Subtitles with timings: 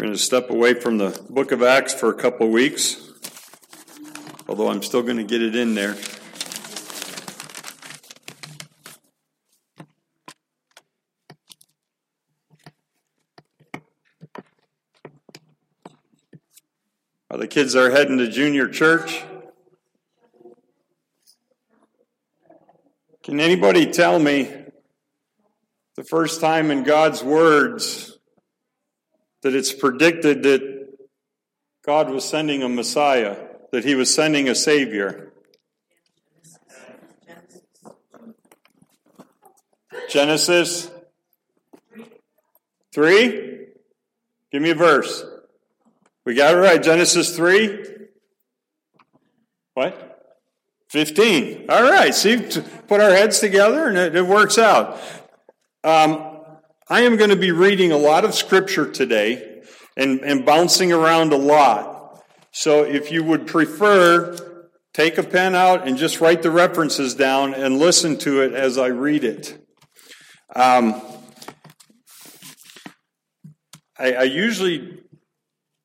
[0.00, 2.96] We're going to step away from the book of Acts for a couple of weeks,
[4.48, 5.94] although I'm still going to get it in there.
[17.30, 19.22] Are the kids are heading to junior church?
[23.22, 24.50] Can anybody tell me
[25.96, 28.09] the first time in God's words
[29.42, 30.88] that it's predicted that
[31.84, 33.36] God was sending a Messiah,
[33.72, 35.32] that he was sending a Savior?
[40.08, 40.90] Genesis
[42.92, 43.66] 3?
[44.52, 45.24] Give me a verse.
[46.24, 46.82] We got it right.
[46.82, 47.84] Genesis 3?
[49.74, 50.10] What?
[50.90, 51.66] 15.
[51.70, 52.14] All right.
[52.14, 52.36] See,
[52.88, 55.00] put our heads together and it, it works out.
[55.84, 56.29] Um,
[56.92, 59.62] I am going to be reading a lot of scripture today
[59.96, 62.20] and, and bouncing around a lot.
[62.50, 64.36] So if you would prefer,
[64.92, 68.76] take a pen out and just write the references down and listen to it as
[68.76, 69.56] I read it.
[70.56, 71.00] Um,
[73.96, 75.00] I, I usually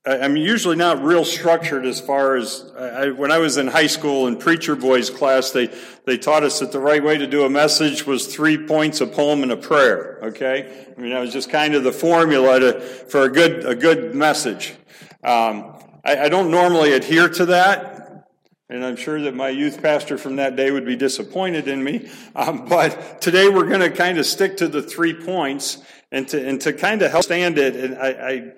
[0.07, 4.27] I'm usually not real structured as far as I, when I was in high school
[4.27, 5.73] in preacher boys class, they,
[6.05, 9.07] they taught us that the right way to do a message was three points, a
[9.07, 10.19] poem, and a prayer.
[10.21, 13.73] Okay, I mean that was just kind of the formula to, for a good a
[13.73, 14.75] good message.
[15.23, 18.27] Um, I, I don't normally adhere to that,
[18.69, 22.09] and I'm sure that my youth pastor from that day would be disappointed in me.
[22.35, 25.79] Um, but today we're going to kind of stick to the three points
[26.11, 27.75] and to and to kind of help stand it.
[27.75, 28.53] And I, I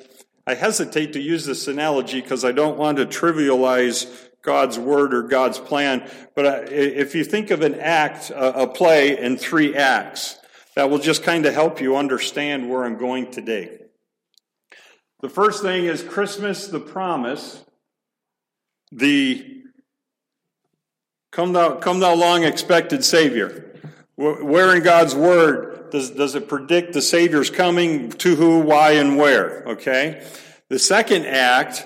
[0.47, 5.23] I hesitate to use this analogy because I don't want to trivialize God's word or
[5.23, 6.09] God's plan.
[6.35, 10.39] But if you think of an act, a play in three acts,
[10.75, 13.77] that will just kind of help you understand where I'm going today.
[15.19, 17.65] The first thing is Christmas, the promise,
[18.91, 19.63] the
[21.31, 23.65] come thou, come thou long expected Savior.
[24.15, 29.17] Where in God's word does, does it predict the Savior's coming to who, why, and
[29.17, 29.63] where?
[29.67, 30.25] Okay.
[30.69, 31.85] The second act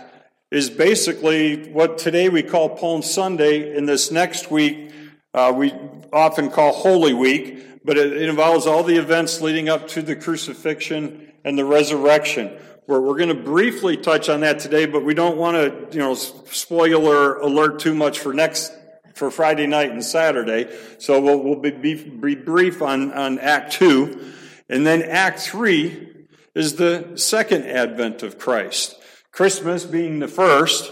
[0.50, 4.92] is basically what today we call Palm Sunday, and this next week
[5.34, 5.74] uh, we
[6.12, 10.16] often call Holy Week, but it, it, involves all the events leading up to the
[10.16, 12.58] crucifixion and the resurrection.
[12.86, 16.04] We're, we're going to briefly touch on that today, but we don't want to, you
[16.04, 18.74] know, spoiler alert too much for next
[19.22, 20.76] for Friday night and Saturday.
[20.98, 24.34] So we'll, we'll be, be, be brief on, on Act 2.
[24.68, 28.96] And then Act 3 is the second advent of Christ.
[29.32, 30.92] Christmas being the first.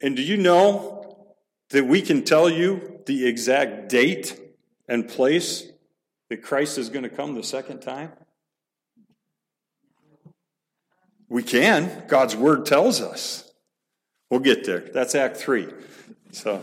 [0.00, 1.34] And do you know
[1.70, 4.38] that we can tell you the exact date
[4.86, 5.64] and place
[6.30, 8.12] that Christ is going to come the second time?
[11.28, 12.04] We can.
[12.06, 13.50] God's word tells us.
[14.30, 14.78] We'll get there.
[14.78, 15.66] That's Act 3.
[16.30, 16.62] So.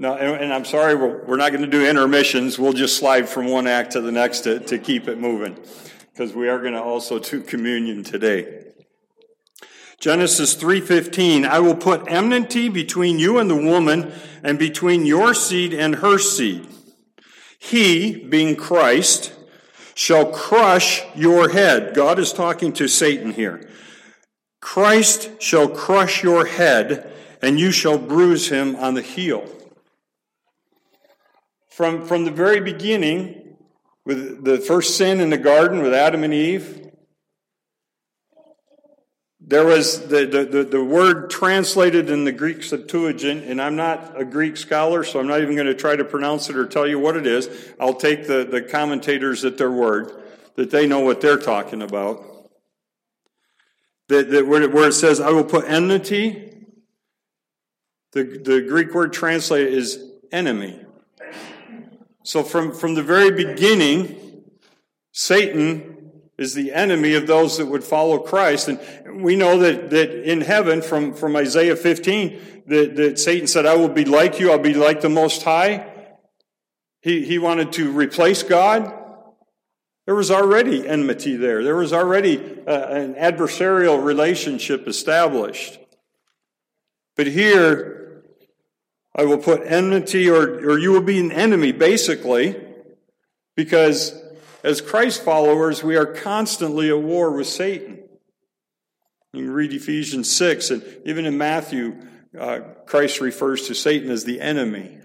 [0.00, 2.58] No, and, and I'm sorry, we're, we're not going to do intermissions.
[2.58, 5.58] We'll just slide from one act to the next to, to keep it moving
[6.12, 8.64] because we are going to also do communion today.
[10.00, 14.12] Genesis 3:15 I will put enmity between you and the woman
[14.44, 16.68] and between your seed and her seed.
[17.58, 19.32] He, being Christ,
[19.94, 21.94] shall crush your head.
[21.94, 23.68] God is talking to Satan here.
[24.60, 27.10] Christ shall crush your head
[27.42, 29.44] and you shall bruise him on the heel.
[31.78, 33.56] From, from the very beginning,
[34.04, 36.88] with the first sin in the garden with Adam and Eve,
[39.40, 44.24] there was the, the, the, word translated in the Greek Septuagint, and I'm not a
[44.24, 46.98] Greek scholar, so I'm not even going to try to pronounce it or tell you
[46.98, 47.48] what it is.
[47.78, 50.10] I'll take the, the commentators at their word,
[50.56, 52.50] that they know what they're talking about.
[54.08, 56.66] That, that where, where it says, I will put enmity,
[58.10, 60.02] the, the Greek word translated is
[60.32, 60.86] enemy.
[62.28, 64.44] So from, from the very beginning,
[65.12, 68.68] Satan is the enemy of those that would follow Christ.
[68.68, 73.64] And we know that, that in heaven, from, from Isaiah 15, that, that Satan said,
[73.64, 75.90] I will be like you, I'll be like the Most High.
[77.00, 78.92] He, he wanted to replace God.
[80.04, 81.64] There was already enmity there.
[81.64, 82.36] There was already
[82.66, 85.78] uh, an adversarial relationship established.
[87.16, 87.98] But here,
[89.18, 92.54] I will put enmity, or, or you will be an enemy, basically,
[93.56, 94.14] because
[94.62, 97.98] as Christ followers, we are constantly at war with Satan.
[99.32, 101.96] You can read Ephesians 6, and even in Matthew,
[102.38, 105.00] uh, Christ refers to Satan as the enemy.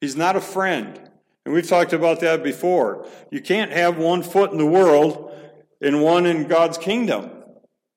[0.00, 0.98] He's not a friend.
[1.44, 3.06] And we've talked about that before.
[3.30, 5.36] You can't have one foot in the world
[5.82, 7.30] and one in God's kingdom.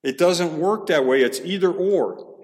[0.03, 1.21] It doesn't work that way.
[1.21, 2.34] It's either or.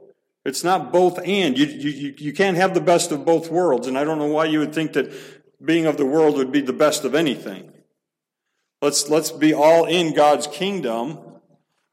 [0.43, 1.57] It's not both and.
[1.57, 3.87] You, you, you can't have the best of both worlds.
[3.87, 5.11] And I don't know why you would think that
[5.63, 7.71] being of the world would be the best of anything.
[8.81, 11.19] Let's, let's be all in God's kingdom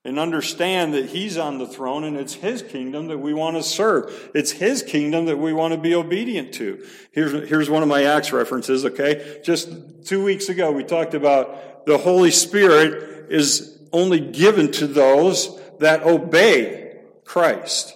[0.04, 3.62] and understand that He's on the throne and it's His kingdom that we want to
[3.62, 4.30] serve.
[4.34, 6.82] It's His kingdom that we want to be obedient to.
[7.12, 9.40] Here's, here's one of my Acts references, okay?
[9.44, 9.68] Just
[10.06, 16.04] two weeks ago, we talked about the Holy Spirit is only given to those that
[16.04, 17.94] obey Christ.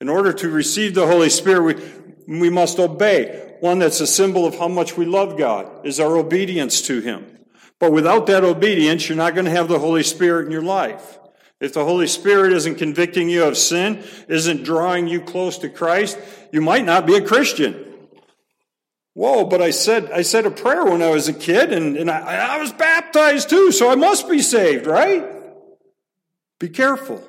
[0.00, 1.78] In order to receive the Holy Spirit,
[2.26, 3.56] we, we must obey.
[3.60, 7.38] One that's a symbol of how much we love God is our obedience to Him.
[7.78, 11.18] But without that obedience, you're not going to have the Holy Spirit in your life.
[11.60, 16.18] If the Holy Spirit isn't convicting you of sin, isn't drawing you close to Christ,
[16.52, 17.86] you might not be a Christian.
[19.12, 22.10] Whoa, but I said, I said a prayer when I was a kid and, and
[22.10, 25.26] I, I was baptized too, so I must be saved, right?
[26.58, 27.22] Be careful.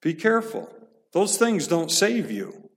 [0.00, 0.72] Be careful.
[1.12, 2.70] Those things don't save you.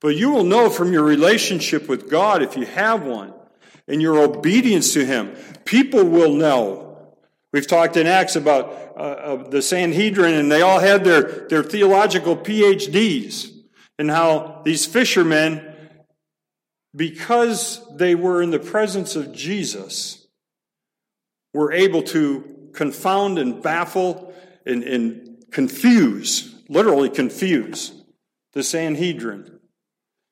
[0.00, 3.32] But you will know from your relationship with God, if you have one,
[3.86, 5.34] and your obedience to Him,
[5.64, 7.14] people will know.
[7.52, 12.36] We've talked in Acts about uh, the Sanhedrin, and they all had their, their theological
[12.36, 13.50] PhDs,
[13.98, 15.74] and how these fishermen,
[16.96, 20.26] because they were in the presence of Jesus,
[21.52, 24.34] were able to confound and baffle
[24.66, 27.92] and, and confuse literally confuse
[28.52, 29.58] the Sanhedrin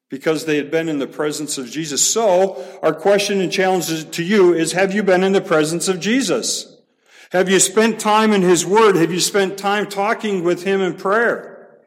[0.09, 2.07] because they had been in the presence of Jesus.
[2.07, 6.01] So, our question and challenge to you is Have you been in the presence of
[6.01, 6.77] Jesus?
[7.33, 8.97] Have you spent time in His Word?
[8.97, 11.81] Have you spent time talking with Him in prayer?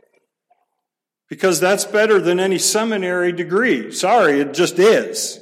[1.29, 3.91] Because that's better than any seminary degree.
[3.91, 5.39] Sorry, it just is.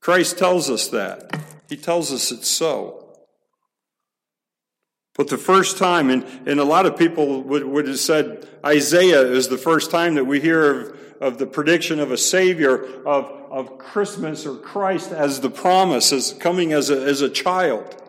[0.00, 1.38] Christ tells us that.
[1.68, 3.05] He tells us it's so.
[5.16, 9.22] But the first time, and, and a lot of people would, would have said Isaiah
[9.22, 13.24] is the first time that we hear of, of the prediction of a Savior, of,
[13.50, 18.02] of Christmas or Christ as the promise, as coming as a, as a child.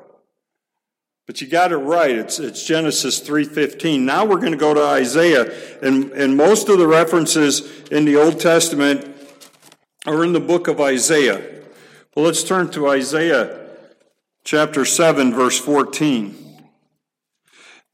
[1.25, 2.11] But you got it right.
[2.11, 4.01] It's, it's Genesis 3.15.
[4.01, 5.53] Now we're going to go to Isaiah.
[5.81, 9.13] And, and most of the references in the Old Testament
[10.05, 11.41] are in the book of Isaiah.
[12.15, 13.69] Well, let's turn to Isaiah
[14.43, 16.46] chapter 7, verse 14.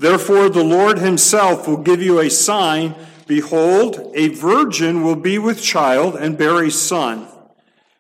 [0.03, 2.93] Therefore, the Lord himself will give you a sign.
[3.25, 7.25] Behold, a virgin will be with child and bear a son,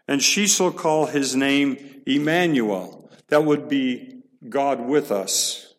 [0.05, 3.09] and she shall call his name Emmanuel.
[3.29, 5.75] That would be God with us.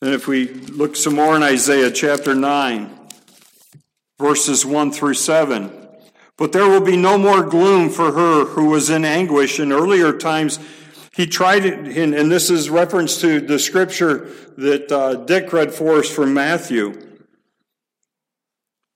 [0.00, 2.98] And if we look some more in Isaiah chapter 9,
[4.18, 5.70] verses 1 through 7.
[6.38, 10.14] But there will be no more gloom for her who was in anguish in earlier
[10.16, 10.58] times
[11.12, 15.98] he tried it, and this is reference to the scripture that uh, Dick read for
[15.98, 17.08] us from Matthew.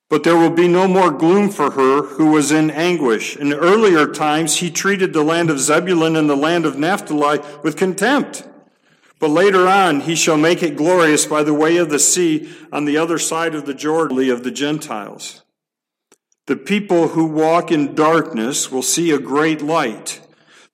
[0.09, 3.37] But there will be no more gloom for her who was in anguish.
[3.37, 7.77] In earlier times, he treated the land of Zebulun and the land of Naphtali with
[7.77, 8.47] contempt.
[9.19, 12.85] But later on, he shall make it glorious by the way of the sea on
[12.85, 15.43] the other side of the Jordan of the Gentiles.
[16.47, 20.21] The people who walk in darkness will see a great light.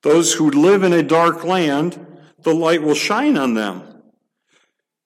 [0.01, 2.05] Those who live in a dark land,
[2.41, 3.83] the light will shine on them.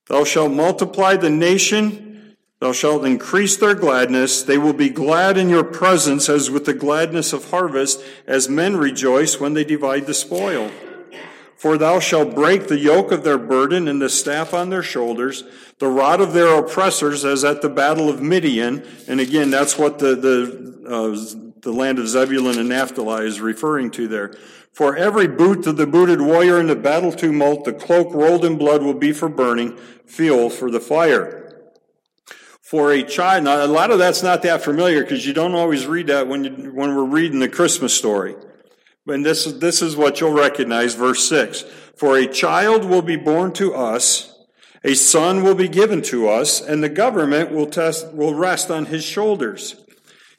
[0.08, 4.44] Thou shalt multiply the nation, thou shalt increase their gladness.
[4.44, 8.78] They will be glad in your presence as with the gladness of harvest, as men
[8.78, 10.72] rejoice when they divide the spoil.
[11.58, 15.44] For thou shalt break the yoke of their burden and the staff on their shoulders,
[15.80, 18.86] the rod of their oppressors, as at the battle of Midian.
[19.08, 23.90] And again, that's what the, the, uh, the land of Zebulun and Naphtali is referring
[23.92, 24.34] to there.
[24.72, 28.58] For every boot of the booted warrior in the battle tumult, the cloak rolled in
[28.58, 31.42] blood will be for burning, fuel for the fire.
[32.62, 35.88] For a child, now a lot of that's not that familiar because you don't always
[35.88, 38.36] read that when, you, when we're reading the Christmas story.
[39.08, 41.64] And this, is, this is what you'll recognize, verse 6.
[41.96, 44.38] For a child will be born to us,
[44.84, 48.86] a son will be given to us, and the government will, test, will rest on
[48.86, 49.85] his shoulders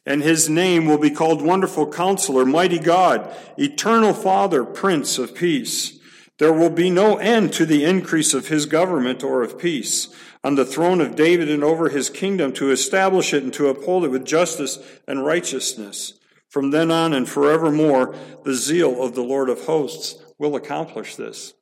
[0.06, 5.98] and his name will be called Wonderful Counselor, Mighty God, Eternal Father, Prince of Peace.
[6.38, 10.08] There will be no end to the increase of his government or of peace
[10.44, 14.04] on the throne of David and over his kingdom to establish it and to uphold
[14.04, 16.12] it with justice and righteousness.
[16.48, 21.54] From then on and forevermore, the zeal of the Lord of hosts will accomplish this.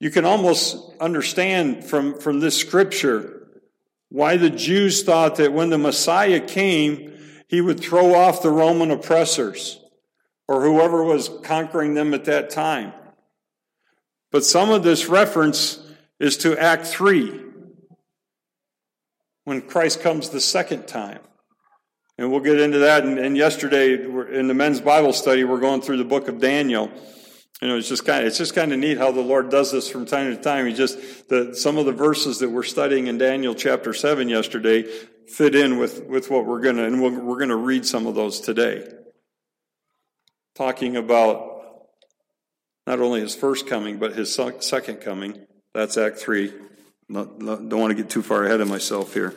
[0.00, 3.48] You can almost understand from, from this scripture
[4.08, 7.17] why the Jews thought that when the Messiah came,
[7.48, 9.80] he would throw off the Roman oppressors
[10.46, 12.92] or whoever was conquering them at that time.
[14.30, 15.80] But some of this reference
[16.20, 17.44] is to Act 3,
[19.44, 21.20] when Christ comes the second time.
[22.18, 23.04] And we'll get into that.
[23.04, 26.90] And, and yesterday, in the men's Bible study, we're going through the book of Daniel.
[27.60, 29.72] You know, it's just kind of it's just kind of neat how the Lord does
[29.72, 30.66] this from time to time.
[30.66, 34.84] He just the some of the verses that we're studying in Daniel chapter seven yesterday
[35.26, 38.40] fit in with with what we're gonna and we're, we're gonna read some of those
[38.40, 38.88] today,
[40.54, 41.88] talking about
[42.86, 45.46] not only his first coming but his second coming.
[45.74, 46.52] That's Act three.
[47.10, 49.34] Don't want to get too far ahead of myself here.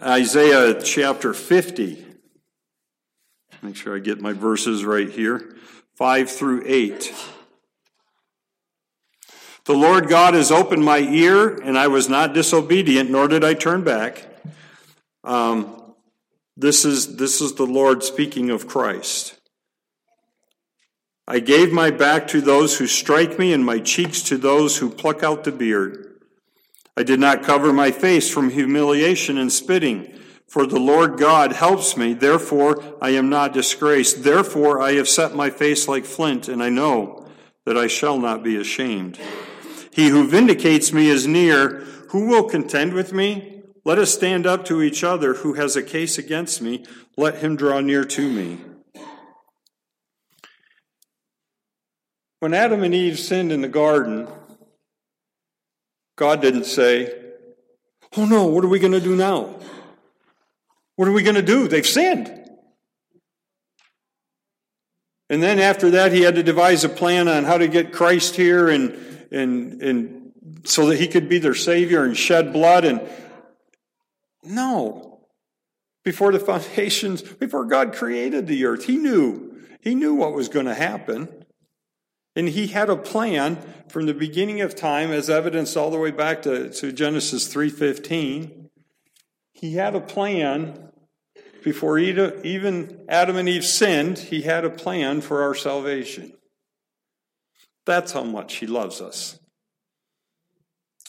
[0.00, 2.04] Isaiah chapter 50.
[3.62, 5.56] Make sure I get my verses right here.
[5.96, 7.14] 5 through 8.
[9.64, 13.54] The Lord God has opened my ear, and I was not disobedient, nor did I
[13.54, 14.28] turn back.
[15.24, 15.94] Um,
[16.56, 19.38] this is this is the Lord speaking of Christ.
[21.26, 24.90] I gave my back to those who strike me, and my cheeks to those who
[24.90, 26.20] pluck out the beard.
[26.94, 30.16] I did not cover my face from humiliation and spitting.
[30.48, 34.22] For the Lord God helps me, therefore I am not disgraced.
[34.22, 37.26] Therefore I have set my face like flint, and I know
[37.64, 39.18] that I shall not be ashamed.
[39.90, 41.80] He who vindicates me is near.
[42.10, 43.62] Who will contend with me?
[43.84, 45.34] Let us stand up to each other.
[45.34, 46.84] Who has a case against me?
[47.16, 48.60] Let him draw near to me.
[52.40, 54.28] When Adam and Eve sinned in the garden,
[56.16, 57.12] God didn't say,
[58.16, 59.58] Oh no, what are we going to do now?
[60.96, 61.68] What are we going to do?
[61.68, 62.32] They've sinned.
[65.28, 68.36] And then after that, he had to devise a plan on how to get Christ
[68.36, 68.92] here and,
[69.32, 70.32] and, and
[70.64, 72.84] so that he could be their Savior and shed blood.
[72.84, 73.00] And
[74.44, 75.20] no.
[76.04, 79.60] Before the foundations, before God created the earth, he knew.
[79.80, 81.28] He knew what was going to happen.
[82.36, 86.10] And he had a plan from the beginning of time, as evidenced all the way
[86.10, 88.65] back to, to Genesis 3.15.
[89.58, 90.90] He had a plan
[91.64, 96.32] before even Adam and Eve sinned, he had a plan for our salvation.
[97.84, 99.40] That's how much he loves us.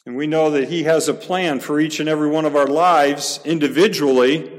[0.08, 2.66] And we know that he has a plan for each and every one of our
[2.66, 4.50] lives individually,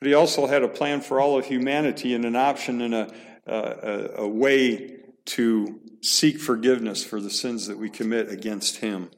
[0.00, 3.10] but he also had a plan for all of humanity and an option and a,
[3.46, 4.96] a, a way
[5.26, 9.10] to seek forgiveness for the sins that we commit against him.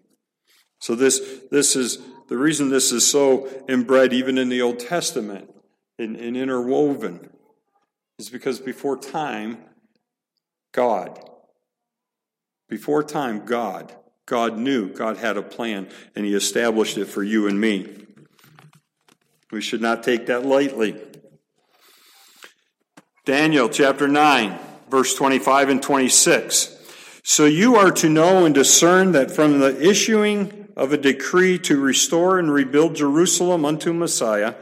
[0.79, 5.51] So this, this is the reason this is so inbred even in the Old Testament
[5.99, 7.31] and, and interwoven
[8.19, 9.59] is because before time,
[10.73, 11.19] God,
[12.69, 13.95] before time, God,
[14.27, 18.07] God knew, God had a plan, and He established it for you and me.
[19.53, 21.01] We should not take that lightly.
[23.25, 24.59] Daniel chapter 9,
[24.91, 26.73] verse 25 and 26.
[27.23, 31.81] So you are to know and discern that from the issuing of a decree to
[31.81, 34.55] restore and rebuild Jerusalem unto Messiah,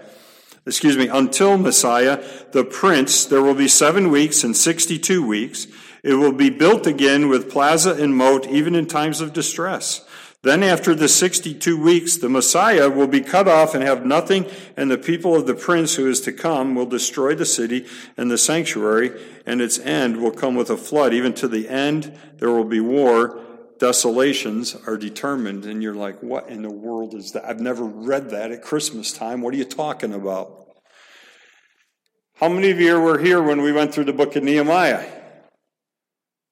[0.65, 5.67] excuse me, until Messiah, the Prince, there will be seven weeks and 62 weeks.
[6.03, 10.07] It will be built again with plaza and moat, even in times of distress.
[10.43, 14.45] Then, after the 62 weeks, the Messiah will be cut off and have nothing,
[14.77, 17.87] and the people of the prince who is to come will destroy the city
[18.19, 21.15] and the sanctuary, and its end will come with a flood.
[21.15, 23.41] Even to the end, there will be war
[23.85, 27.45] desolations are determined, and you're like, what in the world is that?
[27.45, 29.43] I've never read that at Christmas time.
[29.43, 30.69] What are you talking about?
[32.37, 35.07] How many of you were here when we went through the book of Nehemiah?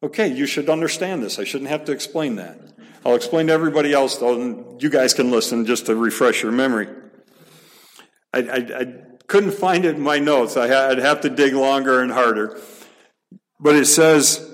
[0.02, 1.38] Okay, you should understand this.
[1.38, 2.60] I shouldn't have to explain that.
[3.02, 6.52] I'll explain to everybody else, though, and you guys can listen just to refresh your
[6.52, 6.88] memory.
[8.34, 8.94] I, I, I
[9.26, 10.58] couldn't find it in my notes.
[10.58, 12.60] I, I'd have to dig longer and harder.
[13.58, 14.51] But it says,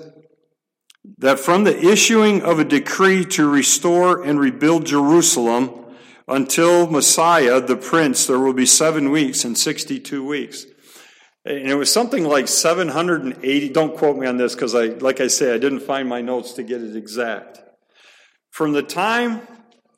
[1.17, 5.85] that from the issuing of a decree to restore and rebuild Jerusalem
[6.27, 10.65] until Messiah, the Prince, there will be seven weeks and 62 weeks.
[11.45, 13.69] And it was something like 780.
[13.69, 16.53] Don't quote me on this because I, like I say, I didn't find my notes
[16.53, 17.61] to get it exact.
[18.51, 19.41] From the time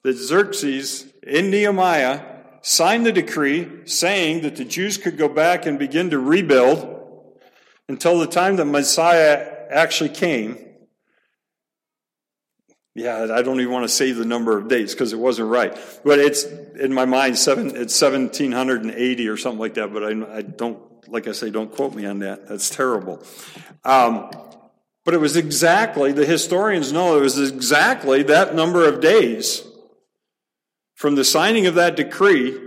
[0.03, 2.21] that Xerxes in Nehemiah
[2.61, 6.87] signed the decree saying that the Jews could go back and begin to rebuild
[7.89, 10.57] until the time that Messiah actually came,
[12.93, 15.77] yeah, I don't even want to say the number of dates because it wasn't right.
[16.03, 19.93] But it's in my mind, seven, it's 1780 or something like that.
[19.93, 22.49] But I, I don't, like I say, don't quote me on that.
[22.49, 23.23] That's terrible.
[23.85, 24.29] Um,
[25.05, 29.65] but it was exactly, the historians know it was exactly that number of days
[30.95, 32.59] from the signing of that decree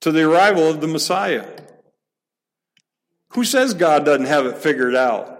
[0.00, 1.46] to the arrival of the Messiah.
[3.30, 5.36] Who says God doesn't have it figured out?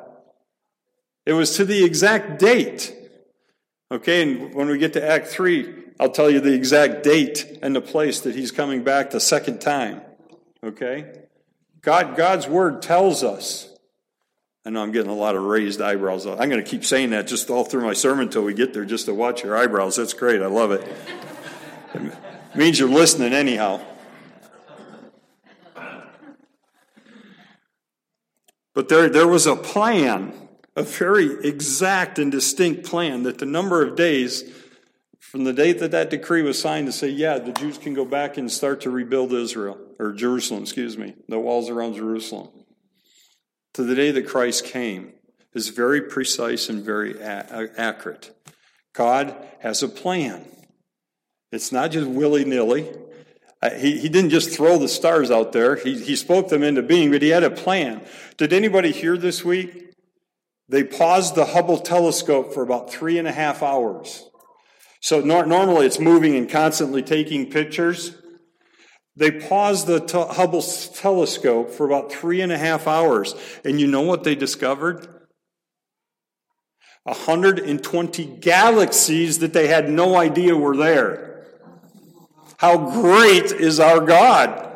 [1.24, 2.94] It was to the exact date.
[3.92, 7.74] Okay, and when we get to Act 3, I'll tell you the exact date and
[7.74, 10.00] the place that he's coming back the second time.
[10.62, 11.12] Okay?
[11.82, 13.66] God, God's word tells us.
[14.64, 16.26] I know I'm getting a lot of raised eyebrows.
[16.26, 18.84] I'm going to keep saying that just all through my sermon until we get there,
[18.84, 19.96] just to watch your eyebrows.
[19.96, 20.42] That's great.
[20.42, 20.86] I love it.
[21.94, 22.12] it
[22.56, 23.80] means you're listening anyhow.
[28.74, 30.32] But there, there was a plan,
[30.76, 34.44] a very exact and distinct plan that the number of days
[35.30, 38.04] from the date that that decree was signed to say, yeah, the Jews can go
[38.04, 42.48] back and start to rebuild Israel, or Jerusalem, excuse me, the walls around Jerusalem,
[43.74, 45.12] to the day that Christ came
[45.54, 48.34] is very precise and very a- accurate.
[48.92, 50.44] God has a plan.
[51.52, 52.90] It's not just willy nilly.
[53.62, 56.82] Uh, he, he didn't just throw the stars out there, he, he spoke them into
[56.82, 58.00] being, but he had a plan.
[58.36, 59.89] Did anybody hear this week?
[60.70, 64.24] They paused the Hubble telescope for about three and a half hours.
[65.00, 68.16] So nor- normally it's moving and constantly taking pictures.
[69.16, 73.34] They paused the t- Hubble telescope for about three and a half hours.
[73.64, 75.08] And you know what they discovered?
[77.02, 81.46] 120 galaxies that they had no idea were there.
[82.58, 84.68] How great is our God!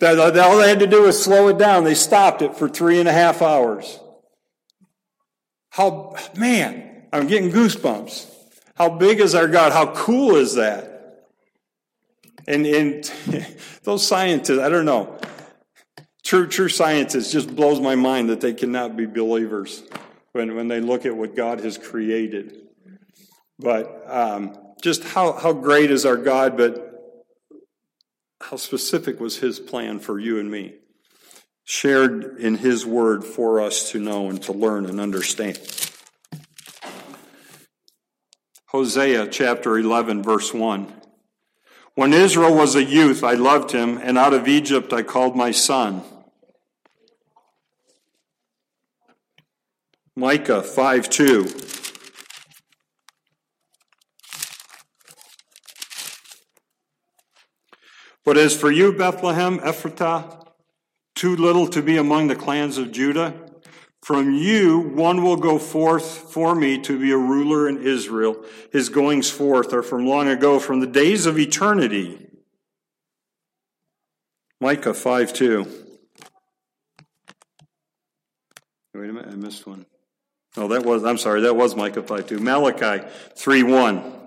[0.00, 1.84] That all they had to do was slow it down.
[1.84, 4.00] They stopped it for three and a half hours.
[5.70, 8.26] How, man, I'm getting goosebumps.
[8.74, 9.72] How big is our God?
[9.72, 11.26] How cool is that?
[12.46, 13.12] And, and
[13.84, 15.18] those scientists, I don't know.
[16.24, 19.82] True, true scientists just blows my mind that they cannot be believers
[20.32, 22.56] when, when they look at what God has created.
[23.58, 26.86] But um, just how, how great is our God, but
[28.40, 30.74] how specific was his plan for you and me?
[31.72, 35.56] Shared in his word for us to know and to learn and understand.
[38.66, 40.92] Hosea chapter 11, verse 1.
[41.94, 45.52] When Israel was a youth, I loved him, and out of Egypt I called my
[45.52, 46.02] son.
[50.16, 51.44] Micah 5 2.
[58.24, 60.39] But as for you, Bethlehem, Ephratah,
[61.20, 63.34] too little to be among the clans of Judah,
[64.00, 68.42] from you one will go forth for me to be a ruler in Israel.
[68.72, 72.26] His goings forth are from long ago, from the days of eternity.
[74.62, 75.66] Micah 5 2.
[78.94, 79.84] Wait a minute, I missed one.
[80.56, 82.38] Oh, that was, I'm sorry, that was Micah 5 2.
[82.38, 83.06] Malachi
[83.36, 84.19] 3 1.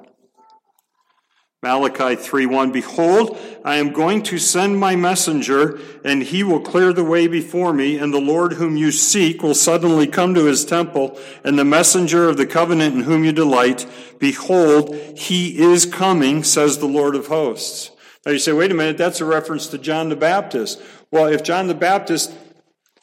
[1.63, 7.05] Malachi 3:1 Behold, I am going to send my messenger, and he will clear the
[7.05, 11.17] way before me, and the Lord whom you seek will suddenly come to his temple,
[11.41, 13.85] and the messenger of the covenant in whom you delight,
[14.19, 17.91] behold, he is coming, says the Lord of hosts.
[18.25, 20.81] Now you say, wait a minute, that's a reference to John the Baptist.
[21.11, 22.35] Well, if John the Baptist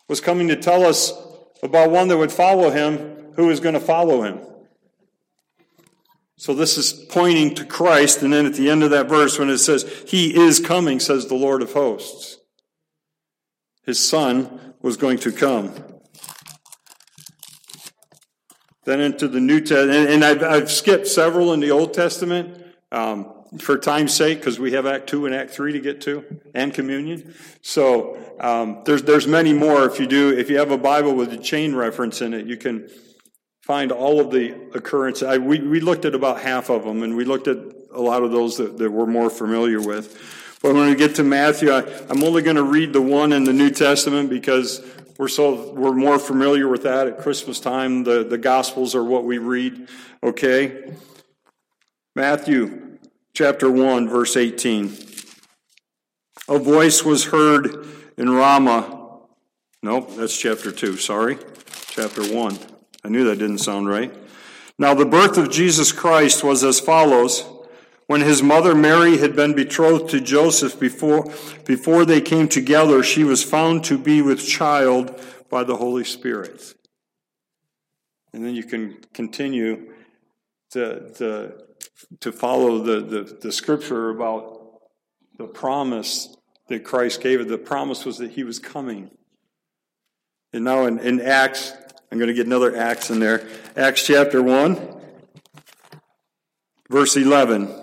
[0.07, 1.15] was coming to tell us
[1.63, 4.41] about one that would follow him, who is going to follow him?
[6.41, 8.23] So this is pointing to Christ.
[8.23, 11.27] And then at the end of that verse, when it says, He is coming, says
[11.27, 12.39] the Lord of hosts.
[13.85, 15.75] His son was going to come.
[18.87, 23.31] Then into the New Testament, and I've, I've, skipped several in the Old Testament um,
[23.59, 26.25] for time's sake, because we have Act 2 and Act 3 to get to,
[26.55, 27.35] and communion.
[27.61, 29.85] So um, there's, there's many more.
[29.85, 32.57] If you do, if you have a Bible with a chain reference in it, you
[32.57, 32.89] can
[33.63, 35.25] find all of the occurrences.
[35.25, 37.59] I, we, we looked at about half of them, and we looked at
[37.93, 40.59] a lot of those that, that we're more familiar with.
[40.63, 43.45] But when we get to Matthew, I, I'm only going to read the one in
[43.45, 44.85] the New Testament because
[45.19, 48.05] we're so we're more familiar with that at Christmas time.
[48.05, 49.89] The, the Gospels are what we read.
[50.23, 50.95] Okay?
[52.15, 52.99] Matthew
[53.35, 54.97] chapter 1, verse 18.
[56.49, 59.21] A voice was heard in Ramah.
[59.83, 61.39] Nope, that's chapter 2, sorry.
[61.89, 62.59] Chapter 1.
[63.05, 64.15] I knew that didn't sound right.
[64.79, 67.45] Now, the birth of Jesus Christ was as follows.
[68.07, 71.33] When his mother Mary had been betrothed to Joseph before,
[71.65, 76.75] before they came together, she was found to be with child by the Holy Spirit.
[78.33, 79.93] And then you can continue
[80.71, 81.53] to, to,
[82.21, 84.81] to follow the, the, the scripture about
[85.39, 86.37] the promise
[86.69, 87.41] that Christ gave.
[87.41, 87.49] It.
[87.49, 89.11] The promise was that he was coming.
[90.53, 91.73] And now in, in Acts
[92.11, 93.47] I'm going to get another Acts in there.
[93.77, 95.01] Acts chapter 1,
[96.89, 97.77] verse 11.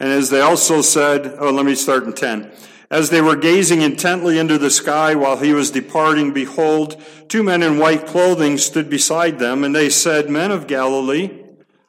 [0.00, 2.50] And as they also said, oh, let me start in 10.
[2.90, 7.62] As they were gazing intently into the sky while he was departing, behold, two men
[7.62, 11.30] in white clothing stood beside them, and they said, Men of Galilee,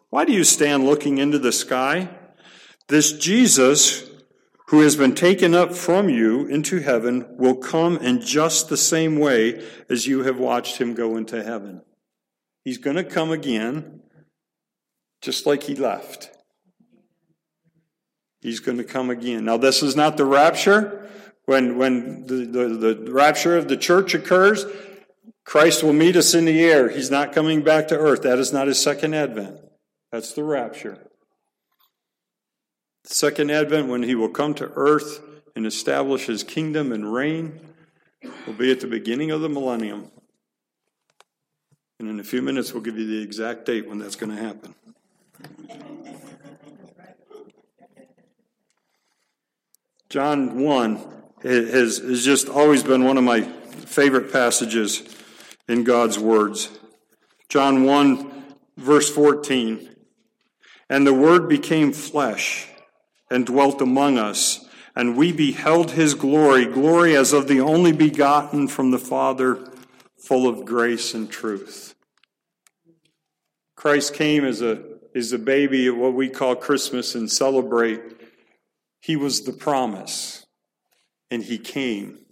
[0.09, 2.09] why do you stand looking into the sky?
[2.87, 4.09] This Jesus,
[4.67, 9.19] who has been taken up from you into heaven, will come in just the same
[9.19, 11.82] way as you have watched him go into heaven.
[12.63, 14.01] He's going to come again,
[15.21, 16.32] just like he left.
[18.41, 19.45] He's going to come again.
[19.45, 21.10] Now, this is not the rapture.
[21.45, 24.65] When, when the, the, the rapture of the church occurs,
[25.45, 26.89] Christ will meet us in the air.
[26.89, 28.23] He's not coming back to earth.
[28.23, 29.60] That is not his second advent.
[30.12, 31.08] That's the rapture.
[33.07, 35.21] Second advent, when he will come to earth
[35.55, 37.59] and establish his kingdom and reign,
[38.47, 40.09] will be at the beginning of the millennium.
[41.99, 44.41] And in a few minutes, we'll give you the exact date when that's going to
[44.41, 44.73] happen.
[50.09, 50.95] John 1
[51.43, 55.03] has, has just always been one of my favorite passages
[55.67, 56.69] in God's words.
[57.49, 58.45] John 1,
[58.77, 59.95] verse 14.
[60.89, 62.69] And the Word became flesh
[63.29, 68.67] and dwelt among us, and we beheld his glory, glory as of the only begotten
[68.67, 69.67] from the Father,
[70.17, 71.95] full of grace and truth.
[73.75, 74.81] Christ came as a,
[75.13, 78.15] as a baby at what we call Christmas and celebrate
[79.05, 80.47] he was the promise,
[81.29, 82.25] and He came.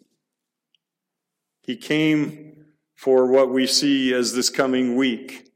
[1.62, 5.52] He came for what we see as this coming week.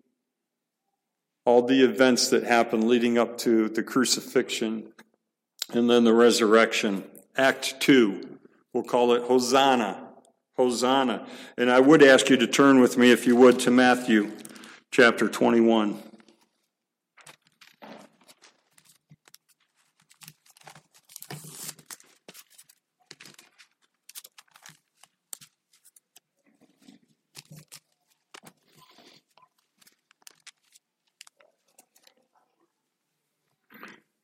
[1.43, 4.93] All the events that happened leading up to the crucifixion
[5.73, 7.03] and then the resurrection.
[7.35, 8.39] Act 2,
[8.73, 10.03] we'll call it Hosanna.
[10.55, 11.27] Hosanna.
[11.55, 14.31] And I would ask you to turn with me, if you would, to Matthew
[14.89, 16.01] chapter 21.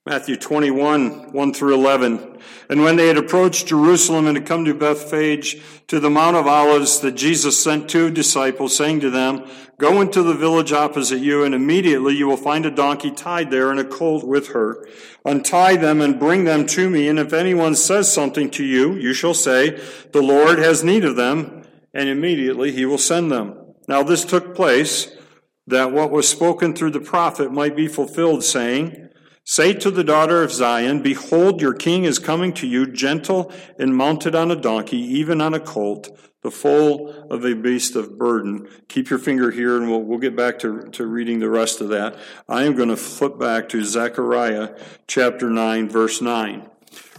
[0.05, 2.37] Matthew 21, 1 through 11.
[2.69, 6.45] And when they had approached Jerusalem and had come to Bethphage, to the Mount of
[6.45, 11.45] Olives, that Jesus sent two disciples, saying to them, Go into the village opposite you,
[11.45, 14.85] and immediately you will find a donkey tied there and a colt with her.
[15.23, 19.13] Untie them and bring them to me, and if anyone says something to you, you
[19.13, 21.63] shall say, The Lord has need of them,
[21.93, 23.57] and immediately he will send them.
[23.87, 25.15] Now this took place,
[25.67, 29.03] that what was spoken through the prophet might be fulfilled, saying,
[29.45, 33.95] Say to the daughter of Zion, Behold, your king is coming to you, gentle and
[33.95, 38.69] mounted on a donkey, even on a colt, the foal of a beast of burden.
[38.87, 41.89] Keep your finger here, and we'll, we'll get back to, to reading the rest of
[41.89, 42.17] that.
[42.47, 44.77] I am going to flip back to Zechariah
[45.07, 46.69] chapter 9, verse 9.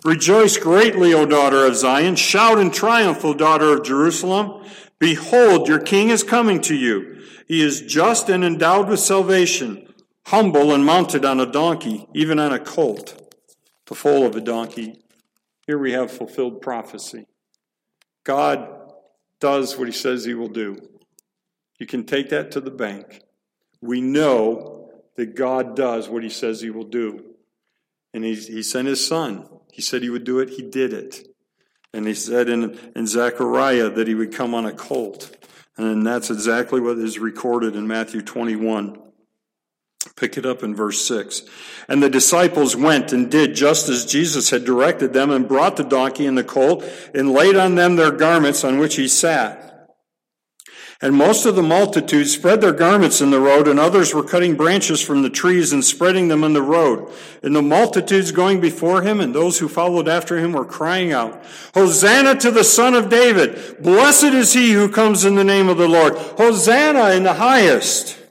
[0.03, 2.17] Rejoice greatly, O daughter of Zion.
[2.17, 4.65] Shout in triumph, O daughter of Jerusalem.
[4.99, 7.23] Behold, your king is coming to you.
[7.47, 9.94] He is just and endowed with salvation
[10.27, 13.35] humble and mounted on a donkey, even on a colt,
[13.87, 15.01] the foal of a donkey.
[15.67, 17.27] Here we have fulfilled prophecy.
[18.25, 18.69] God
[19.41, 20.77] does what he says he will do.
[21.79, 23.23] You can take that to the bank.
[23.81, 27.35] We know that God does what he says he will do.
[28.13, 29.47] And he, he sent his son.
[29.73, 30.51] He said he would do it.
[30.51, 31.27] He did it.
[31.93, 35.37] And he said in, in Zechariah that he would come on a colt.
[35.77, 39.04] And that's exactly what is recorded in Matthew 21.
[40.17, 41.43] Pick it up in verse 6.
[41.89, 45.85] And the disciples went and did just as Jesus had directed them and brought the
[45.85, 49.65] donkey and the colt and laid on them their garments on which he sat.
[51.03, 54.55] And most of the multitude spread their garments in the road, and others were cutting
[54.55, 57.13] branches from the trees and spreading them in the road.
[57.43, 61.45] And the multitudes going before him and those who followed after him were crying out,
[61.75, 63.83] Hosanna to the Son of David!
[63.83, 66.15] Blessed is he who comes in the name of the Lord!
[66.17, 68.24] Hosanna in the highest!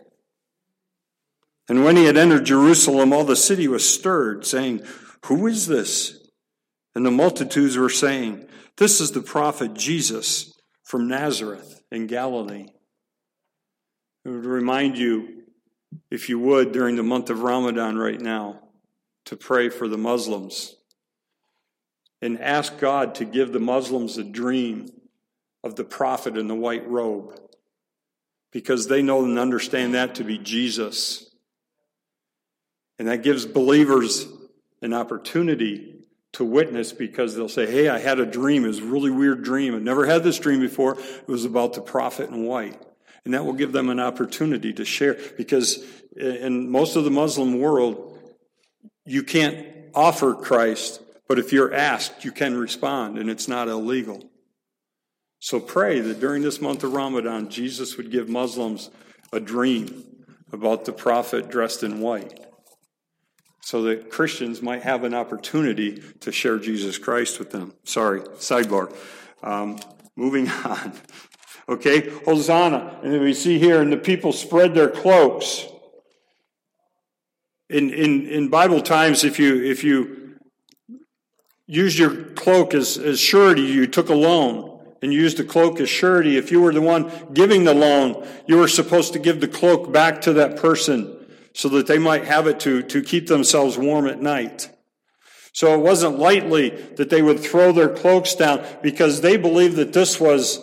[1.70, 4.82] And when he had entered Jerusalem, all the city was stirred, saying,
[5.26, 6.20] Who is this?
[6.96, 8.48] And the multitudes were saying,
[8.78, 12.68] This is the prophet Jesus from Nazareth in Galilee.
[14.26, 15.44] I would remind you,
[16.12, 18.60] if you would, during the month of Ramadan right now,
[19.26, 20.76] to pray for the Muslims
[22.22, 24.90] and ask God to give the Muslims a dream
[25.64, 27.40] of the prophet in the white robe
[28.52, 31.33] because they know and understand that to be Jesus.
[33.00, 34.28] And that gives believers
[34.82, 35.94] an opportunity
[36.34, 38.66] to witness because they'll say, Hey, I had a dream.
[38.66, 39.76] It was a really weird dream.
[39.76, 40.98] I've never had this dream before.
[41.00, 42.80] It was about the prophet in white.
[43.26, 45.84] And that will give them an opportunity to share because
[46.16, 48.20] in most of the Muslim world,
[49.06, 54.30] you can't offer Christ But if you're asked, you can respond, and it's not illegal.
[55.40, 58.90] So pray that during this month of Ramadan, Jesus would give Muslims
[59.32, 60.04] a dream
[60.52, 62.40] about the prophet dressed in white
[63.64, 67.74] so that Christians might have an opportunity to share Jesus Christ with them.
[67.86, 68.94] Sorry, sidebar.
[69.42, 69.80] Um,
[70.18, 70.92] moving on.
[71.70, 73.00] Okay, Hosanna.
[73.04, 75.66] And we see here, and the people spread their cloaks.
[77.70, 80.36] In, in, in Bible times, if you, if you
[81.66, 85.90] used your cloak as, as surety, you took a loan and used the cloak as
[85.90, 86.36] surety.
[86.36, 89.94] If you were the one giving the loan, you were supposed to give the cloak
[89.94, 91.23] back to that person
[91.54, 94.70] so that they might have it to, to keep themselves warm at night.
[95.54, 99.94] So it wasn't lightly that they would throw their cloaks down because they believed that
[99.94, 100.60] this was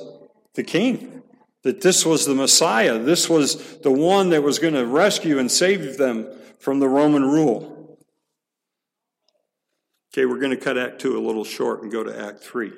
[0.55, 1.23] the king,
[1.63, 5.51] that this was the Messiah, this was the one that was going to rescue and
[5.51, 6.27] save them
[6.59, 7.99] from the Roman rule.
[10.13, 12.73] Okay, we're going to cut Act 2 a little short and go to Act 3.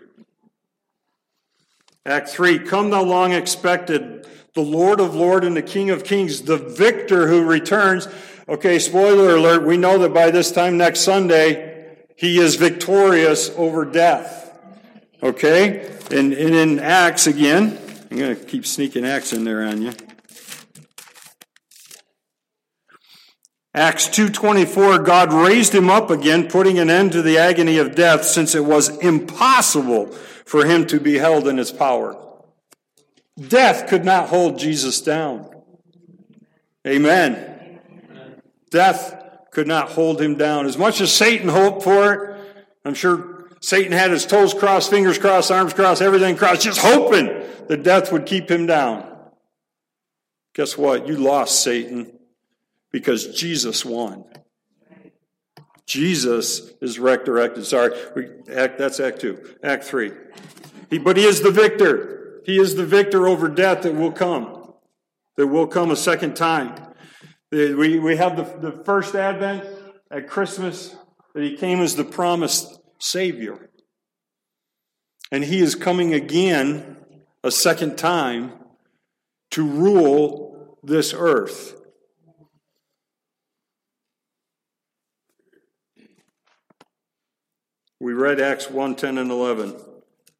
[2.04, 6.42] Act 3 Come thou long expected, the Lord of Lords and the King of Kings,
[6.42, 8.08] the victor who returns.
[8.48, 13.84] Okay, spoiler alert, we know that by this time next Sunday, he is victorious over
[13.84, 14.58] death.
[15.22, 15.88] Okay?
[16.10, 17.78] And, and in Acts again,
[18.10, 19.92] I'm going to keep sneaking Acts in there on you.
[23.74, 28.24] Acts 2:24 God raised him up again putting an end to the agony of death
[28.24, 32.16] since it was impossible for him to be held in his power.
[33.48, 35.48] Death could not hold Jesus down.
[36.86, 37.80] Amen.
[38.70, 39.14] Death
[39.50, 40.66] could not hold him down.
[40.66, 42.40] As much as Satan hoped for it,
[42.84, 47.26] I'm sure Satan had his toes crossed, fingers crossed, arms crossed, everything crossed, just hoping
[47.68, 49.08] that death would keep him down.
[50.54, 51.06] Guess what?
[51.06, 52.18] You lost, Satan,
[52.90, 54.24] because Jesus won.
[55.92, 57.66] Jesus is resurrected.
[57.66, 59.56] Sorry, we, act, that's Act 2.
[59.62, 60.10] Act 3.
[60.88, 62.40] He, but he is the victor.
[62.46, 64.72] He is the victor over death that will come,
[65.36, 66.74] that will come a second time.
[67.50, 69.66] We, we have the, the first advent
[70.10, 70.96] at Christmas,
[71.34, 73.68] that he came as the promised Savior.
[75.30, 76.96] And he is coming again
[77.44, 78.52] a second time
[79.50, 81.81] to rule this earth.
[88.02, 89.76] We read Acts 1 10 and 11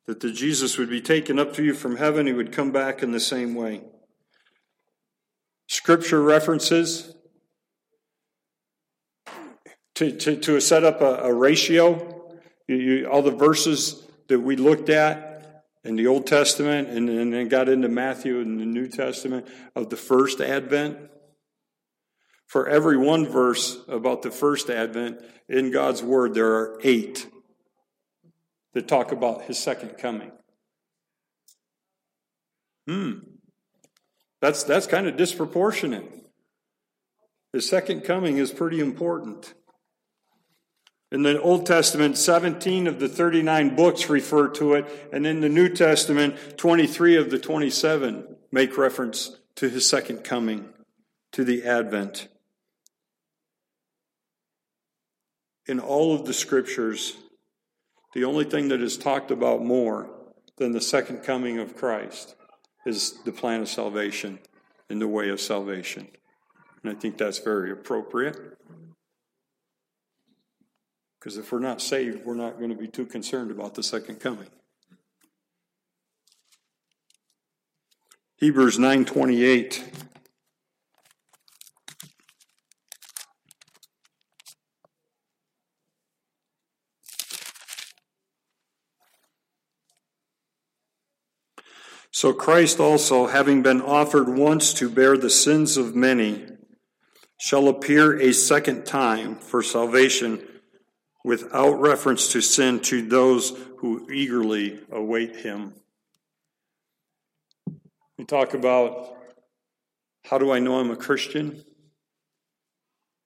[0.07, 3.05] that the Jesus would be taken up to you from heaven, he would come back
[3.05, 3.83] in the same way.
[5.69, 7.15] Scripture references
[9.95, 12.33] to, to, to set up a, a ratio.
[12.67, 17.33] You, you, all the verses that we looked at in the Old Testament and, and
[17.33, 19.47] then got into Matthew and the New Testament
[19.77, 20.99] of the first advent.
[22.49, 27.29] For every one verse about the first advent in God's Word, there are eight
[28.75, 30.33] that talk about his second coming.
[32.87, 33.19] Hmm.
[34.41, 36.05] That's, that's kind of disproportionate.
[37.53, 39.55] His second coming is pretty important.
[41.13, 45.49] In the Old Testament, 17 of the 39 books refer to it, and in the
[45.49, 50.71] New Testament, 23 of the 27 make reference to his second coming,
[51.33, 52.29] to the advent.
[55.67, 57.15] In all of the scriptures,
[58.13, 60.11] the only thing that is talked about more
[60.57, 62.35] than the second coming of Christ
[62.85, 64.39] is the plan of salvation
[64.91, 66.09] and the way of salvation.
[66.83, 68.37] And I think that's very appropriate.
[71.19, 74.17] Because if we're not saved, we're not going to be too concerned about the second
[74.17, 74.49] coming.
[78.37, 80.02] Hebrews 9:28
[92.23, 96.47] So Christ also, having been offered once to bear the sins of many,
[97.37, 100.41] shall appear a second time for salvation
[101.25, 105.75] without reference to sin to those who eagerly await him.
[108.17, 109.17] We talk about
[110.25, 111.65] how do I know I'm a Christian?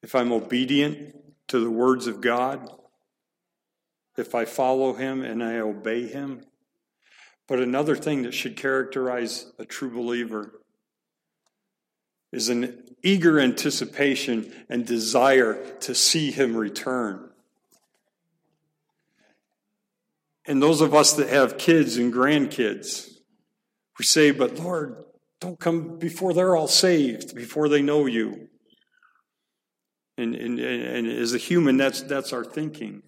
[0.03, 1.15] If I'm obedient
[1.49, 2.67] to the words of God,
[4.17, 6.47] if I follow him and I obey him,
[7.49, 10.61] but another thing that should characterize a true believer
[12.33, 17.31] is an eager anticipation and desire to see him return.
[20.47, 23.09] And those of us that have kids and grandkids,
[23.99, 25.05] we say, But Lord,
[25.41, 28.49] don't come before they're all saved, before they know you.
[30.19, 33.03] And, and, and as a human, that's, that's our thinking.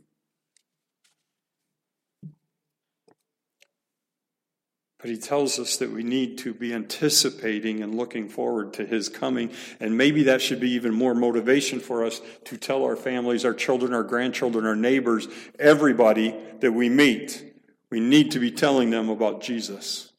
[5.00, 9.08] But he tells us that we need to be anticipating and looking forward to his
[9.08, 9.52] coming.
[9.78, 13.54] And maybe that should be even more motivation for us to tell our families, our
[13.54, 17.44] children, our grandchildren, our neighbors, everybody that we meet.
[17.90, 20.12] We need to be telling them about Jesus.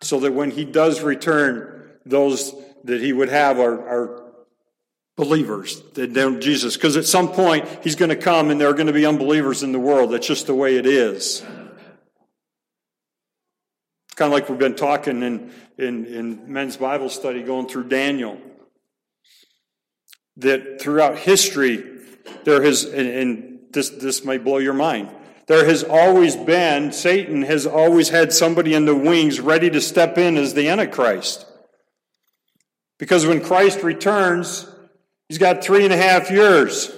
[0.00, 4.32] So that when he does return, those that he would have are, are
[5.16, 6.76] believers that don't Jesus.
[6.76, 9.64] Because at some point, he's going to come and there are going to be unbelievers
[9.64, 10.12] in the world.
[10.12, 11.44] That's just the way it is.
[14.14, 18.38] Kind of like we've been talking in, in, in men's Bible study going through Daniel.
[20.36, 21.84] That throughout history,
[22.44, 25.10] there has, and, and this, this might blow your mind,
[25.46, 30.16] there has always been, Satan has always had somebody in the wings ready to step
[30.18, 31.46] in as the Antichrist.
[32.98, 34.66] Because when Christ returns,
[35.28, 36.90] he's got three and a half years.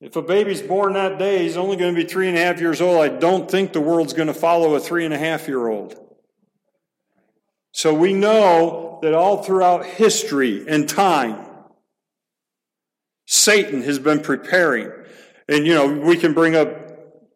[0.00, 2.60] If a baby's born that day, he's only going to be three and a half
[2.60, 3.00] years old.
[3.00, 5.98] I don't think the world's going to follow a three and a half year old.
[7.72, 11.44] So we know that all throughout history and time,
[13.26, 14.90] Satan has been preparing.
[15.48, 16.68] And, you know, we can bring up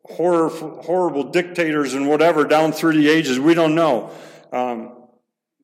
[0.05, 3.39] horror, horrible dictators and whatever down through the ages.
[3.39, 4.11] We don't know.
[4.53, 4.97] Um,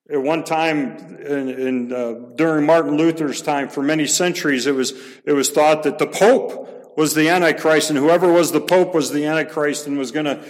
[0.09, 4.93] at one time, in, in uh, during Martin Luther's time, for many centuries, it was
[5.25, 9.11] it was thought that the Pope was the Antichrist, and whoever was the Pope was
[9.11, 10.45] the Antichrist and was going to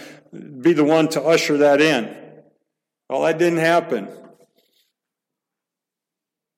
[0.61, 2.15] be the one to usher that in.
[3.09, 4.07] Well, that didn't happen.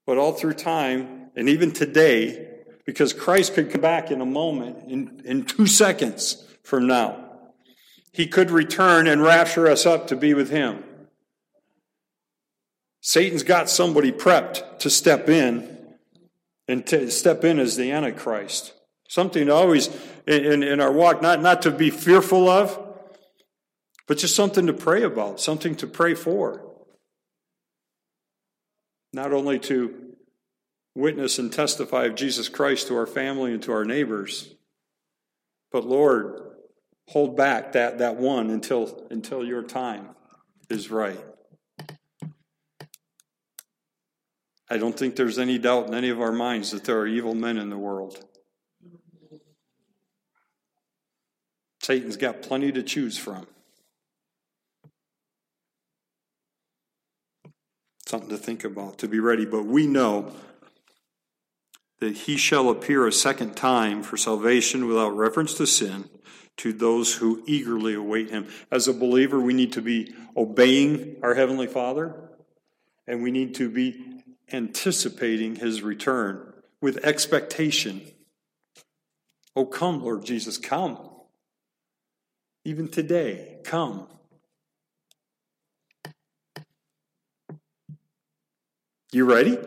[0.05, 2.47] But all through time, and even today,
[2.85, 7.25] because Christ could come back in a moment, in, in two seconds from now,
[8.11, 10.83] he could return and rapture us up to be with him.
[13.01, 15.77] Satan's got somebody prepped to step in
[16.67, 18.73] and to step in as the Antichrist.
[19.09, 19.89] Something always,
[20.27, 22.77] in, in our walk, not, not to be fearful of,
[24.07, 26.63] but just something to pray about, something to pray for.
[29.11, 30.13] Not only to
[30.93, 34.53] witness and testify of Jesus Christ to our family and to our neighbors,
[35.71, 36.41] but Lord,
[37.07, 40.09] hold back that, that one until, until your time
[40.69, 41.19] is right.
[44.69, 47.33] I don't think there's any doubt in any of our minds that there are evil
[47.33, 48.23] men in the world.
[51.89, 53.47] Satan's got plenty to choose from.
[58.05, 59.43] Something to think about, to be ready.
[59.43, 60.31] But we know
[61.99, 66.07] that he shall appear a second time for salvation without reference to sin
[66.57, 68.47] to those who eagerly await him.
[68.69, 72.13] As a believer, we need to be obeying our Heavenly Father,
[73.07, 74.21] and we need to be
[74.53, 78.03] anticipating his return with expectation.
[79.55, 80.99] Oh, come, Lord Jesus, come.
[82.69, 84.07] Even today, come.
[89.11, 89.57] You ready?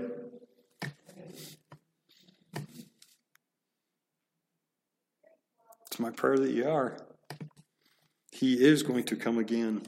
[5.89, 6.97] It's my prayer that you are.
[8.31, 9.83] He is going to come again.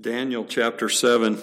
[0.00, 1.40] Daniel chapter 7.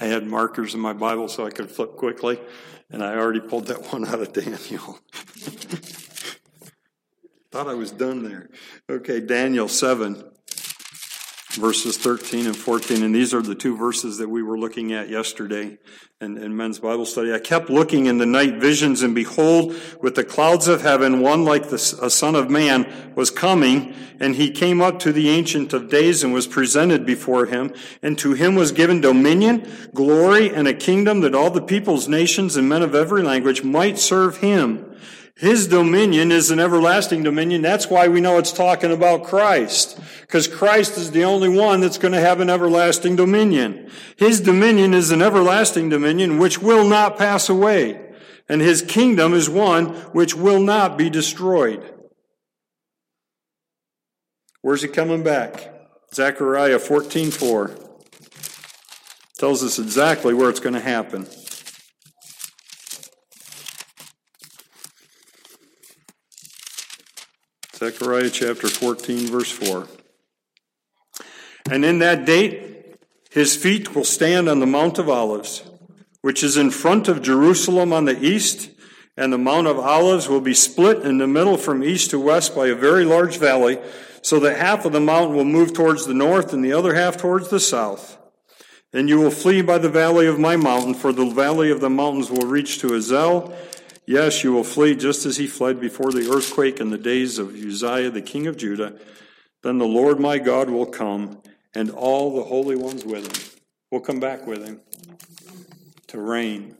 [0.00, 2.40] I had markers in my Bible so I could flip quickly,
[2.90, 4.98] and I already pulled that one out of Daniel.
[7.50, 8.50] Thought I was done there.
[8.90, 10.24] Okay, Daniel 7
[11.56, 13.02] verses 13 and 14.
[13.02, 15.78] And these are the two verses that we were looking at yesterday
[16.20, 17.32] in, in, men's Bible study.
[17.32, 21.44] I kept looking in the night visions, and behold, with the clouds of heaven, one
[21.44, 25.72] like the a son of man was coming, and he came up to the Ancient
[25.72, 27.72] of Days and was presented before him.
[28.02, 32.56] And to him was given dominion, glory, and a kingdom that all the peoples, nations,
[32.56, 34.90] and men of every language might serve him.
[35.36, 37.60] His dominion is an everlasting dominion.
[37.60, 39.98] That's why we know it's talking about Christ.
[40.20, 43.90] Because Christ is the only one that's going to have an everlasting dominion.
[44.16, 48.00] His dominion is an everlasting dominion which will not pass away.
[48.48, 51.82] And his kingdom is one which will not be destroyed.
[54.60, 55.72] Where's he coming back?
[56.14, 57.76] Zechariah 14:4
[59.36, 61.26] tells us exactly where it's going to happen.
[67.74, 69.88] Zechariah chapter 14, verse 4.
[71.72, 72.96] And in that date,
[73.32, 75.68] his feet will stand on the Mount of Olives,
[76.22, 78.70] which is in front of Jerusalem on the east,
[79.16, 82.54] And the Mount of Olives will be split in the middle from east to west
[82.54, 83.78] by a very large valley,
[84.22, 87.16] so that half of the mountain will move towards the north and the other half
[87.16, 88.18] towards the south.
[88.92, 91.90] And you will flee by the valley of my mountain, for the valley of the
[91.90, 93.56] mountains will reach to Azel.
[94.06, 97.54] Yes, you will flee just as he fled before the earthquake in the days of
[97.54, 98.98] Uzziah, the king of Judah.
[99.62, 101.40] Then the Lord my God will come,
[101.74, 104.80] and all the holy ones with him will come back with him
[106.08, 106.76] to reign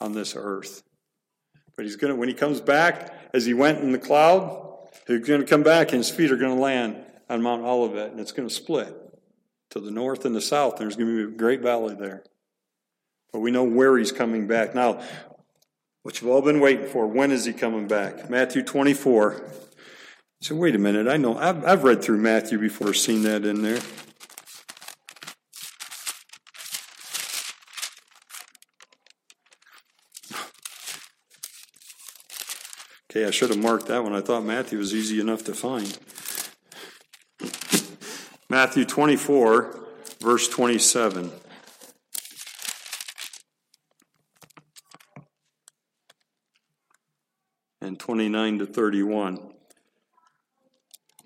[0.00, 0.82] on this earth.
[1.74, 5.26] But he's going to, when he comes back, as he went in the cloud, he's
[5.26, 6.96] going to come back and his feet are going to land
[7.28, 8.94] on Mount Olivet and it's going to split
[9.70, 10.74] to the north and the south.
[10.74, 12.24] And There's going to be a great valley there.
[13.32, 14.74] But we know where he's coming back.
[14.74, 15.02] Now,
[16.06, 18.30] what you've all been waiting for, when is he coming back?
[18.30, 19.42] Matthew 24.
[20.40, 23.62] So wait a minute, I know, I've, I've read through Matthew before, seen that in
[23.62, 23.80] there.
[33.10, 34.12] Okay, I should have marked that one.
[34.12, 35.98] I thought Matthew was easy enough to find.
[38.48, 39.80] Matthew 24,
[40.20, 41.32] verse 27.
[47.86, 49.38] And 29 to 31.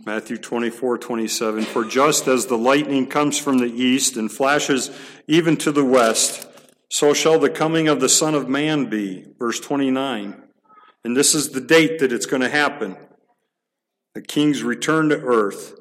[0.05, 1.65] Matthew 24, 27.
[1.65, 4.91] For just as the lightning comes from the east and flashes
[5.27, 6.47] even to the west,
[6.91, 9.25] so shall the coming of the Son of Man be.
[9.39, 10.43] Verse 29.
[11.03, 12.99] And this is the date that it's going to happen
[14.15, 15.81] the king's return to earth.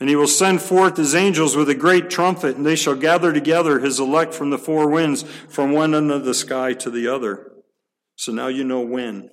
[0.00, 3.32] And he will send forth his angels with a great trumpet, and they shall gather
[3.32, 7.06] together his elect from the four winds, from one end of the sky to the
[7.06, 7.52] other.
[8.16, 9.30] So now you know when.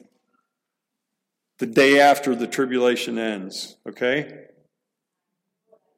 [1.57, 4.47] The day after the tribulation ends, okay?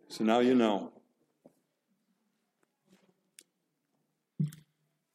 [0.09, 0.91] So now you know.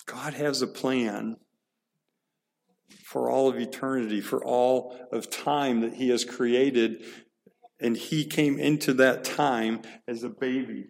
[0.07, 1.37] God has a plan
[3.05, 7.05] for all of eternity, for all of time that He has created
[7.81, 10.89] and he came into that time as a baby.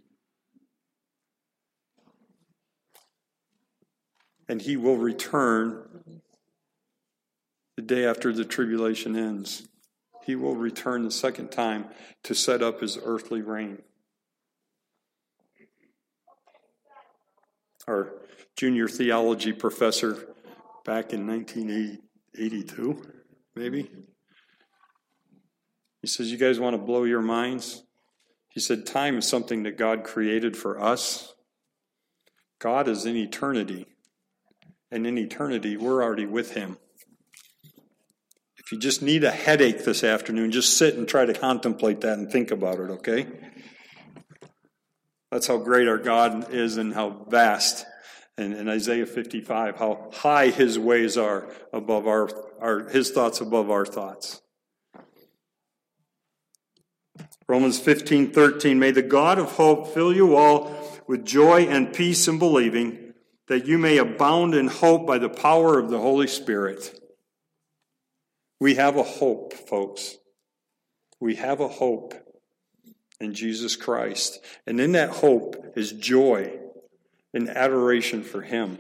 [4.49, 6.21] And he will return
[7.77, 9.69] the day after the tribulation ends.
[10.25, 11.87] He will return the second time
[12.25, 13.83] to set up his earthly reign.
[17.87, 18.13] Our
[18.57, 20.15] junior theology professor
[20.85, 23.03] back in 1982,
[23.55, 23.91] maybe,
[26.01, 27.83] he says, You guys want to blow your minds?
[28.51, 31.35] He said, Time is something that God created for us.
[32.59, 33.87] God is in eternity.
[34.91, 36.79] And in eternity, we're already with Him.
[38.57, 42.19] If you just need a headache this afternoon, just sit and try to contemplate that
[42.19, 43.27] and think about it, okay?
[45.31, 47.87] That's how great our God is and how vast.
[48.37, 52.31] And in Isaiah 55, how high his ways are above our,
[52.61, 54.41] our his thoughts above our thoughts.
[57.49, 58.79] Romans 15, 13.
[58.79, 60.71] May the God of hope fill you all
[61.07, 63.15] with joy and peace in believing,
[63.47, 67.01] that you may abound in hope by the power of the Holy Spirit.
[68.61, 70.19] We have a hope, folks.
[71.21, 72.15] We have a hope
[73.19, 74.41] in Jesus Christ.
[74.67, 76.53] And in that hope is joy
[77.33, 78.79] and adoration for Him.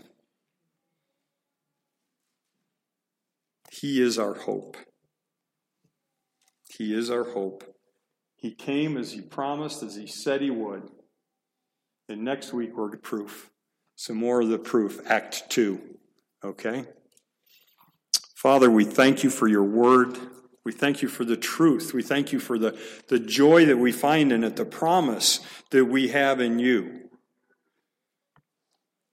[3.70, 4.76] He is our hope.
[6.68, 7.64] He is our hope.
[8.38, 10.88] He came as he promised, as he said he would.
[12.08, 13.50] And next week we're to proof.
[13.96, 15.80] Some more of the proof, Act 2.
[16.44, 16.84] Okay?
[18.34, 20.16] Father, we thank you for your word.
[20.64, 21.92] We thank you for the truth.
[21.92, 22.78] We thank you for the,
[23.08, 27.10] the joy that we find in it, the promise that we have in you.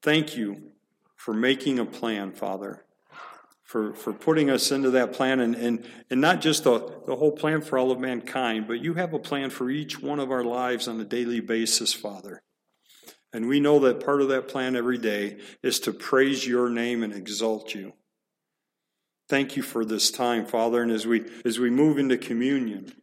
[0.04, 0.72] Thank you
[1.16, 2.85] for making a plan, Father
[3.66, 7.32] for, for putting us into that plan and, and, and not just the, the whole
[7.32, 10.44] plan for all of mankind, but you have a plan for each one of our
[10.44, 12.44] lives on a daily basis, Father.
[13.34, 17.02] And we know that part of that plan every day is to praise your name
[17.04, 17.94] and exalt you.
[19.28, 20.84] Thank you for this time, Father.
[20.84, 22.94] And as we, as we move into communion,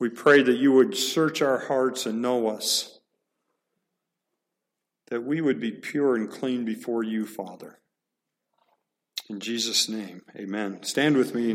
[0.00, 3.00] we pray that you would search our hearts and know us,
[5.08, 7.78] that we would be pure and clean before you, Father.
[9.30, 10.82] In Jesus' name, amen.
[10.84, 11.50] Stand with me.